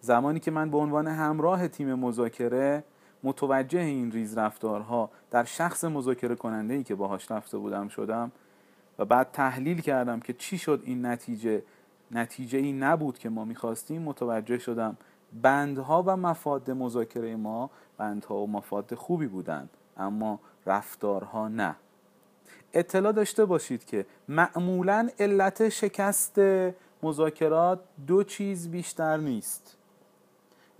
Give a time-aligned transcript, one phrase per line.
[0.00, 2.84] زمانی که من به عنوان همراه تیم مذاکره
[3.22, 8.32] متوجه این ریز رفتارها در شخص مذاکره کننده ای که باهاش رفته بودم شدم
[8.98, 11.62] و بعد تحلیل کردم که چی شد این نتیجه
[12.10, 14.96] نتیجه ای نبود که ما می‌خواستیم متوجه شدم
[15.42, 21.76] بندها و مفاد مذاکره ما بندها و مفاد خوبی بودند اما رفتارها نه.
[22.72, 26.40] اطلاع داشته باشید که معمولا علت شکست
[27.02, 29.77] مذاکرات دو چیز بیشتر نیست.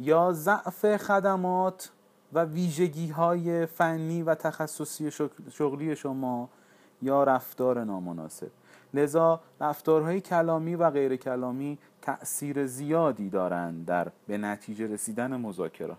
[0.00, 1.90] یا ضعف خدمات
[2.32, 5.10] و ویژگی های فنی و تخصصی
[5.52, 6.48] شغلی شما
[7.02, 8.50] یا رفتار نامناسب.
[8.94, 15.98] لذا رفتارهای کلامی و غیر کلامی تأثیر زیادی دارند در به نتیجه رسیدن مذاکرات.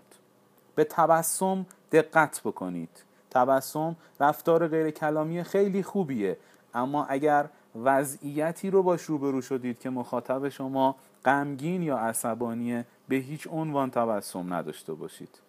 [0.75, 3.03] به تبسم دقت بکنید.
[3.31, 6.37] تبسم رفتار غیر کلامی خیلی خوبیه
[6.73, 7.49] اما اگر
[7.83, 14.53] وضعیتی رو باش روبرو شدید که مخاطب شما غمگین یا عصبانیه به هیچ عنوان تبسم
[14.53, 15.39] نداشته باشید.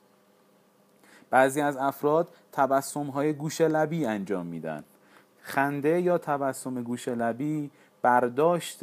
[1.31, 4.85] بعضی از افراد تبسم های گوش لبی انجام میدن.
[5.43, 7.71] خنده یا تبسم گوش لبی
[8.03, 8.81] برداشت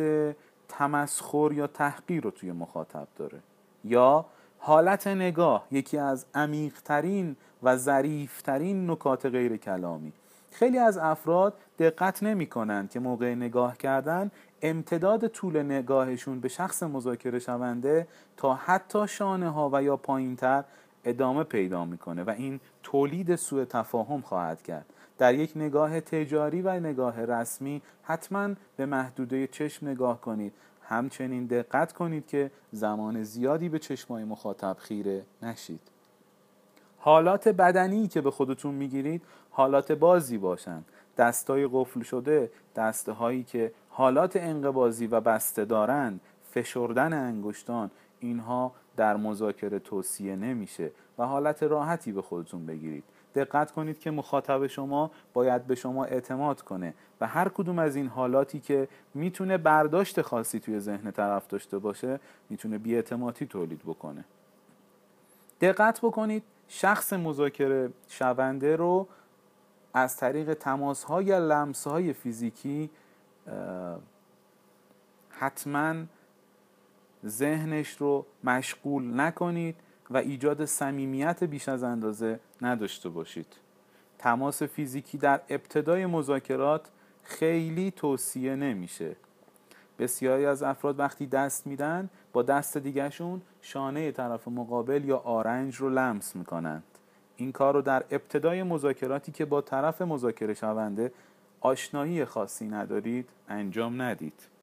[0.69, 3.39] تمسخر یا تحقیر رو توی مخاطب داره.
[3.83, 4.25] یا
[4.59, 10.13] حالت نگاه یکی از عمیقترین و ظریفترین نکات غیر کلامی.
[10.51, 14.31] خیلی از افراد دقت نمی کنند که موقع نگاه کردن
[14.61, 20.63] امتداد طول نگاهشون به شخص مذاکره شونده تا حتی شانه ها و یا پایین تر
[21.03, 24.85] ادامه پیدا می‌کنه و این تولید سوء تفاهم خواهد کرد.
[25.17, 30.53] در یک نگاه تجاری و نگاه رسمی حتما به محدوده چشم نگاه کنید.
[30.81, 35.96] همچنین دقت کنید که زمان زیادی به چشمای مخاطب خیره نشید.
[37.07, 40.85] حالات بدنی که به خودتون می‌گیرید حالات بازی باشند
[41.17, 46.19] دستای قفل شده دسته هایی که حالات انقبازی و بسته دارند
[46.51, 53.03] فشردن انگشتان اینها در مذاکره توصیه نمیشه و حالت راحتی به خودتون بگیرید.
[53.35, 58.07] دقت کنید که مخاطب شما باید به شما اعتماد کنه و هر کدوم از این
[58.07, 62.19] حالاتی که می‌تونه برداشت خاصی توی ذهن طرف داشته باشه
[62.49, 64.23] می‌تونه بیاعتمادی تولید بکنه.
[65.61, 69.07] دقت بکنید شخص مذاکره شونده رو
[69.93, 72.89] از طریق تماس ها لمس های فیزیکی
[75.29, 75.95] حتما
[77.25, 79.75] ذهنش رو مشغول نکنید
[80.09, 83.47] و ایجاد صمیمیت بیش از اندازه نداشته باشید.
[84.19, 86.89] تماس فیزیکی در ابتدای مذاکرات
[87.23, 89.15] خیلی توصیه نمیشه.
[89.99, 95.89] بسیاری از افراد وقتی دست میدن با دست دیگهشون شانه طرف مقابل یا آرنج رو
[95.89, 96.83] لمس می‌کنند.
[97.35, 101.11] این کار رو در ابتدای مذاکراتی که با طرف مذاکره شونده
[101.61, 104.47] آشنایی خاصی ندارید انجام ندید.